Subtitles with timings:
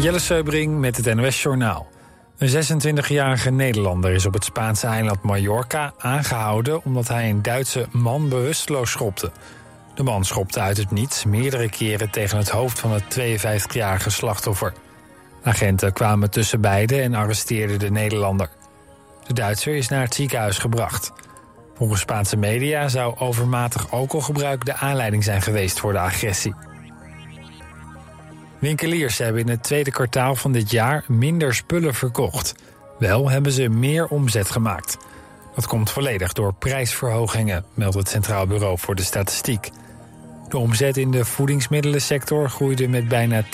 [0.00, 1.88] Jelle Seubring met het NOS Journaal.
[2.36, 6.84] Een 26-jarige Nederlander is op het Spaanse eiland Mallorca aangehouden...
[6.84, 9.30] omdat hij een Duitse man bewusteloos schopte.
[9.94, 14.72] De man schopte uit het niets meerdere keren tegen het hoofd van het 52-jarige slachtoffer.
[15.42, 18.48] Agenten kwamen tussen beiden en arresteerden de Nederlander.
[19.26, 21.12] De Duitser is naar het ziekenhuis gebracht.
[21.74, 26.54] Volgens Spaanse media zou overmatig alcoholgebruik de aanleiding zijn geweest voor de agressie.
[28.58, 32.54] Winkeliers hebben in het tweede kwartaal van dit jaar minder spullen verkocht.
[32.98, 34.96] Wel hebben ze meer omzet gemaakt.
[35.54, 39.70] Dat komt volledig door prijsverhogingen, meldt het Centraal Bureau voor de Statistiek.
[40.48, 43.46] De omzet in de voedingsmiddelensector groeide met bijna 10%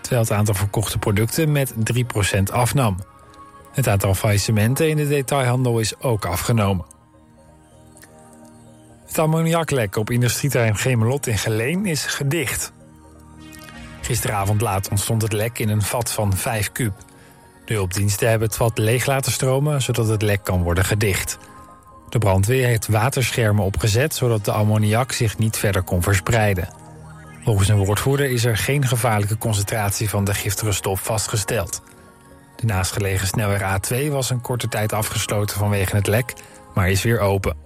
[0.00, 1.74] terwijl het aantal verkochte producten met
[2.38, 2.96] 3% afnam.
[3.72, 6.84] Het aantal faillissementen in de detailhandel is ook afgenomen.
[9.06, 12.72] Het ammoniaklek op industrieterrein Gemelot in Geleen is gedicht.
[14.00, 16.92] Gisteravond laat ontstond het lek in een vat van 5 kub.
[17.64, 19.82] De hulpdiensten hebben het vat leeg laten stromen...
[19.82, 21.38] zodat het lek kan worden gedicht.
[22.08, 24.14] De brandweer heeft waterschermen opgezet...
[24.14, 26.68] zodat de ammoniak zich niet verder kon verspreiden.
[27.44, 30.08] Volgens een woordvoerder is er geen gevaarlijke concentratie...
[30.08, 31.82] van de giftige stof vastgesteld.
[32.56, 36.34] De naastgelegen snelweg A2 was een korte tijd afgesloten vanwege het lek...
[36.74, 37.56] maar is weer open.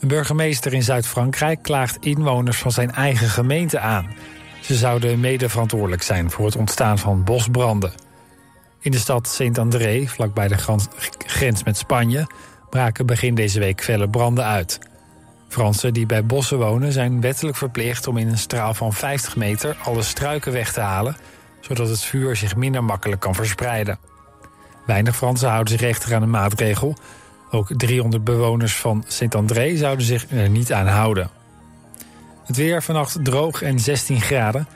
[0.00, 4.14] Een burgemeester in Zuid-Frankrijk klaagt inwoners van zijn eigen gemeente aan...
[4.60, 7.92] Ze zouden mede verantwoordelijk zijn voor het ontstaan van bosbranden.
[8.80, 10.58] In de stad Saint-André, vlakbij de
[11.26, 12.26] grens met Spanje,
[12.70, 14.78] braken begin deze week felle branden uit.
[15.48, 19.76] Fransen die bij bossen wonen zijn wettelijk verplicht om in een straal van 50 meter
[19.82, 21.16] alle struiken weg te halen,
[21.60, 23.98] zodat het vuur zich minder makkelijk kan verspreiden.
[24.86, 26.96] Weinig Fransen houden zich rechter aan de maatregel.
[27.50, 31.30] Ook 300 bewoners van Saint-André zouden zich er niet aan houden.
[32.50, 34.66] Het weer vannacht droog en 16 graden.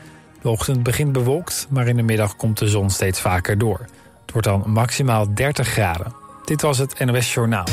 [0.42, 3.78] De ochtend begint bewolkt, maar in de middag komt de zon steeds vaker door.
[4.20, 6.14] Het wordt dan maximaal 30 graden.
[6.44, 7.66] Dit was het NOS Journaal.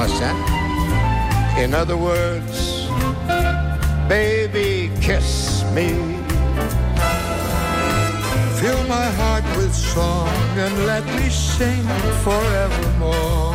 [0.00, 1.58] What's that?
[1.58, 2.88] In other words,
[4.08, 5.88] baby, kiss me.
[8.60, 11.84] Fill my heart with song and let me sing
[12.24, 13.52] forevermore.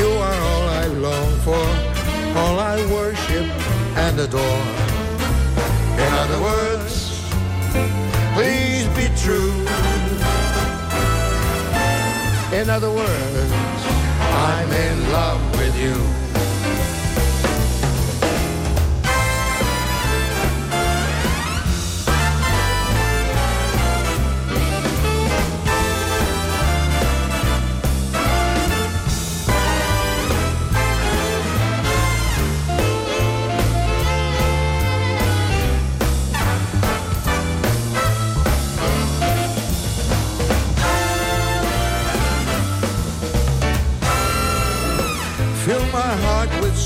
[0.00, 1.66] You are all I long for,
[2.40, 3.44] all I worship
[4.04, 4.64] and adore.
[6.00, 7.20] In other words,
[8.32, 9.52] please be true.
[12.58, 13.81] In other words,
[14.44, 16.21] I'm in love with you.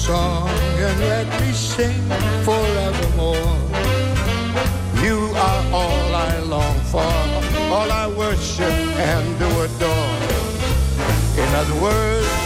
[0.06, 0.48] Song
[0.86, 2.00] and let me sing
[2.46, 3.54] forevermore.
[5.02, 7.12] You are all I long for,
[7.74, 8.76] all I worship
[9.10, 10.18] and do adore.
[11.42, 12.45] In other words,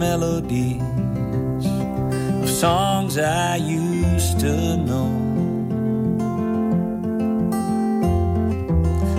[0.00, 1.66] melodies
[2.42, 5.10] of songs I used to know.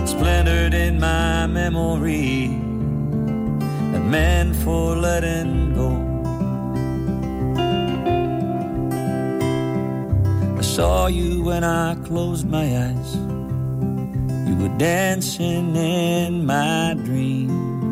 [0.04, 2.48] Splintered in my memory,
[3.92, 5.90] that meant for letting go.
[10.58, 13.14] I saw you when I closed my eyes.
[14.48, 17.91] You were dancing in my dream.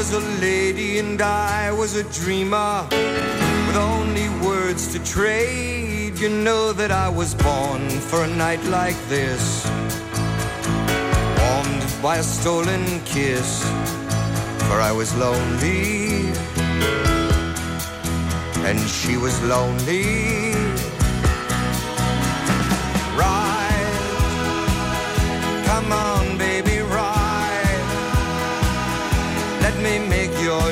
[0.00, 2.86] was a lady and I was a dreamer
[3.66, 6.18] with only words to trade.
[6.18, 9.42] You know that I was born for a night like this,
[11.40, 13.62] warmed by a stolen kiss.
[14.68, 16.32] For I was lonely,
[18.68, 20.39] and she was lonely.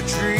[0.00, 0.37] Make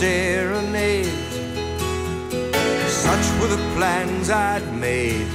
[0.00, 1.12] serenade.
[2.88, 5.28] Such were the plans I'd made.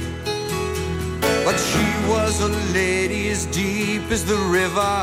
[1.46, 4.94] But she was a lady as deep as the river.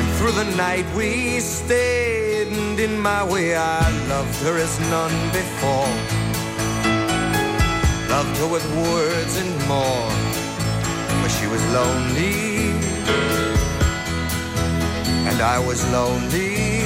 [0.00, 5.18] And through the night we stayed, and in my way I loved her as none
[5.38, 5.92] before.
[8.14, 10.10] Loved her with words and more,
[11.18, 12.72] for she was lonely,
[15.28, 16.79] and I was lonely.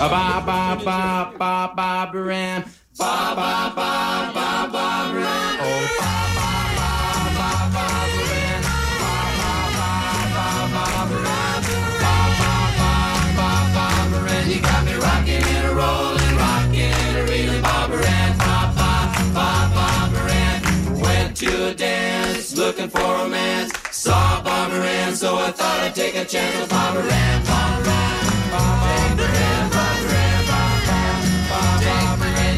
[0.00, 2.64] Ba ba ba ba Barbara Ann.
[2.96, 5.56] Ba ba ba ba Barbara Ann.
[5.60, 6.90] Oh, ba ba ba
[7.36, 8.62] ba Barbara Ann.
[8.64, 9.92] Ba ba ba
[10.32, 11.60] ba Barbara Ann.
[12.00, 12.92] Ba ba ba
[13.36, 14.48] ba Barbara Ann.
[14.48, 18.32] You got me rocking and rolling, rocking and reeling, Barbara Ann.
[18.40, 18.92] Ba ba
[19.36, 20.60] ba Barbara Ann.
[20.98, 23.70] Went to a dance, looking for romance.
[23.90, 27.44] Saw Barbara Ann, so I thought I'd take a chance with Barbara Ann.
[27.44, 28.50] Barbara Ann.
[28.50, 29.79] Barbara Ann.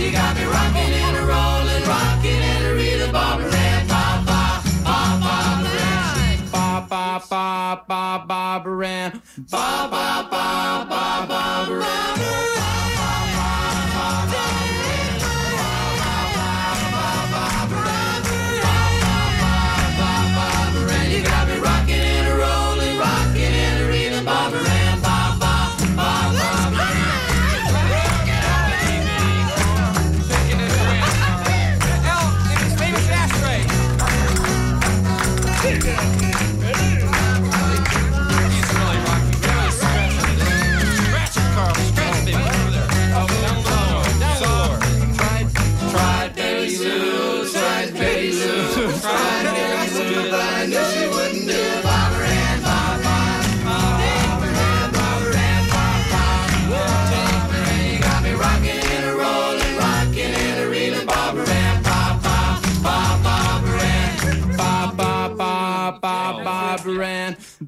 [0.02, 3.86] You got me rocking and a rolling, rocking and a reeling, Barbara Ann.
[3.86, 4.42] Ba ba
[4.82, 6.50] ba Barbara Ann.
[6.50, 9.22] Ba ba ba ba Barbara Ann.
[9.48, 12.61] Ba ba ba ba Barbara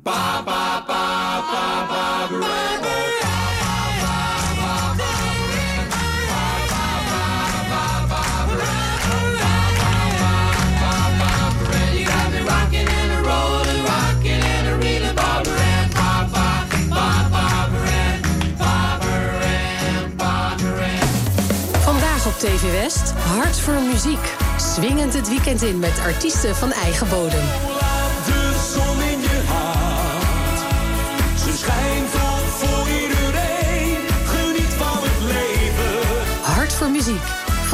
[0.04, 2.74] Barbara Ann, Barbara Ann.
[21.80, 24.34] Vandaag op TV West, Hart voor Muziek.
[24.56, 27.44] Swingend het weekend in met artiesten van eigen bodem.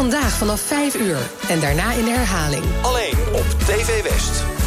[0.01, 2.65] Vandaag vanaf 5 uur en daarna in de herhaling.
[2.83, 4.60] Alleen op TV West.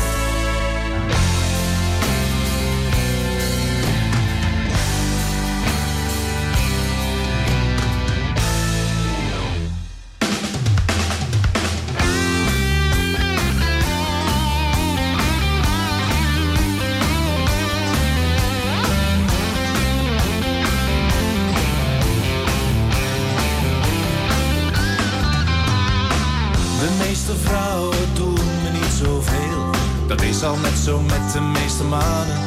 [30.84, 32.43] Zo met de meeste mannen.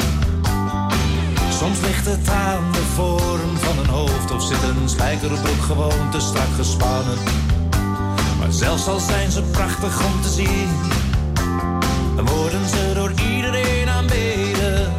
[1.51, 6.21] Soms ligt het aan de vorm van een hoofd of zit een spijkerbroek gewoon te
[6.21, 7.19] strak gespannen.
[8.39, 10.69] Maar zelfs al zijn ze prachtig om te zien,
[12.17, 14.93] dan worden ze door iedereen aanbeden.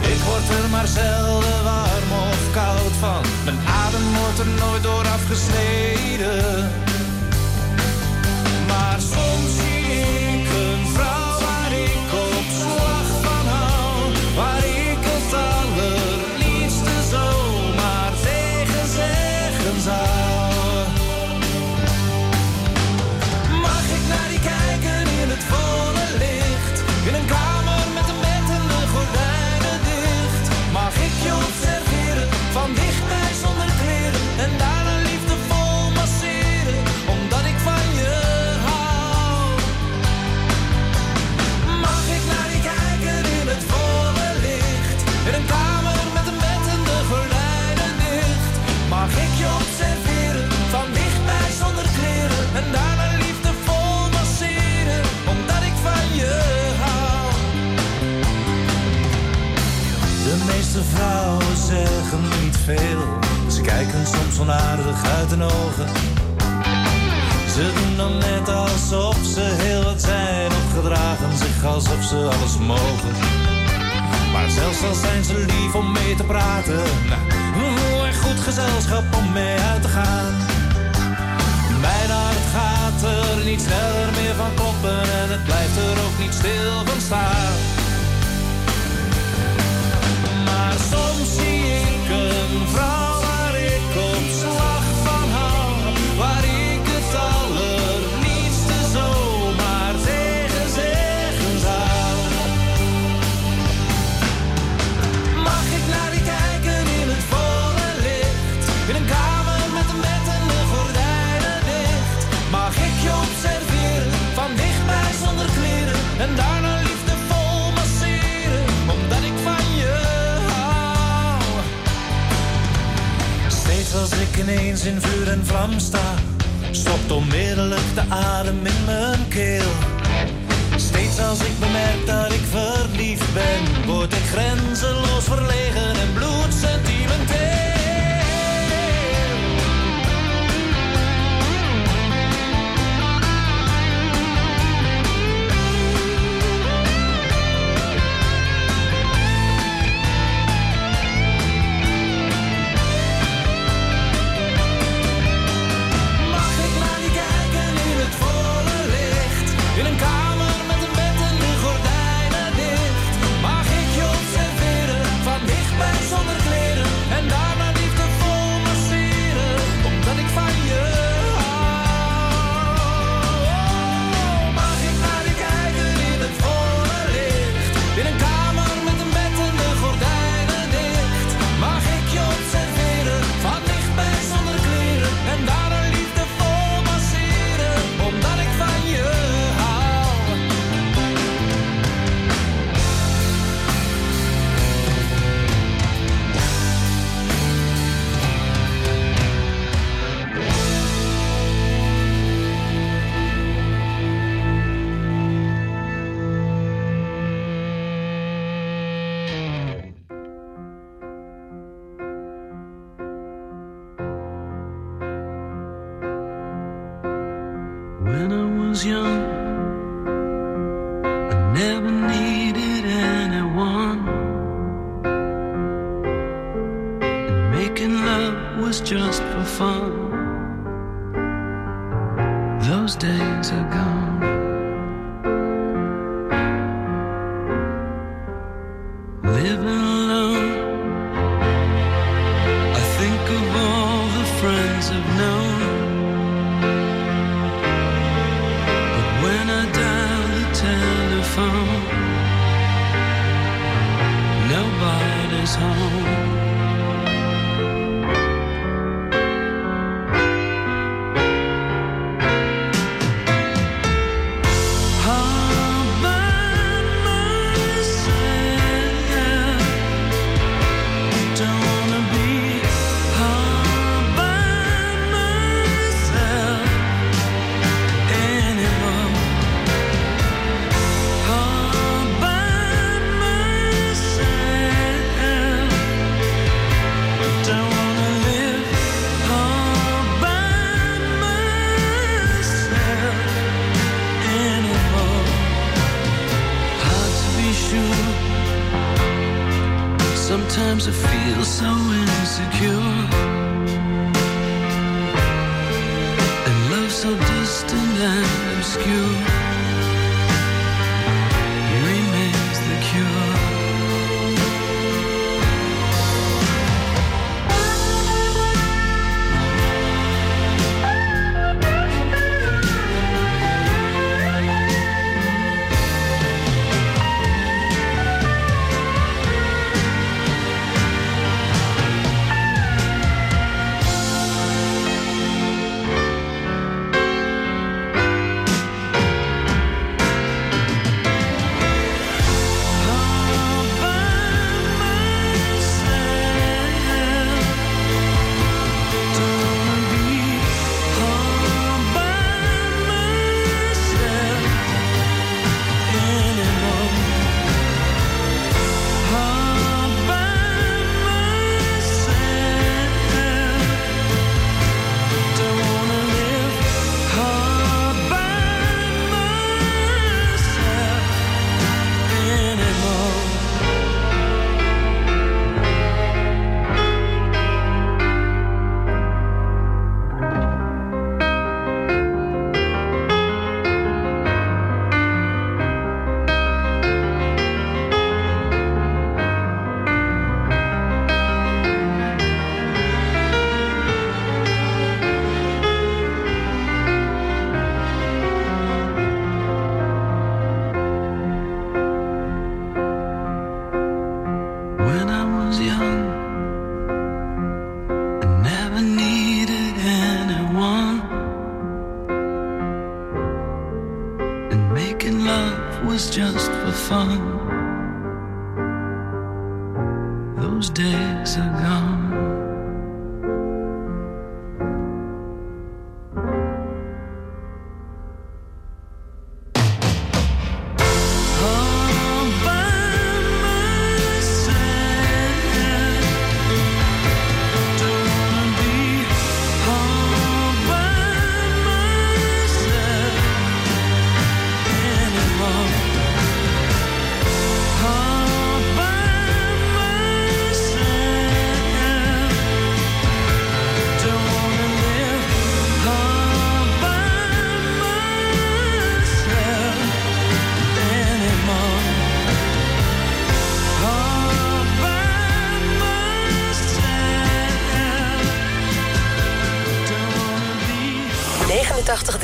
[0.00, 3.22] Ik word er maar zelden warm of koud van.
[3.44, 6.89] Mijn adem wordt er nooit door afgesneden.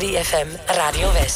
[0.07, 1.36] 3FM Radio West.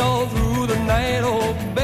[0.00, 1.83] All through the night, oh baby.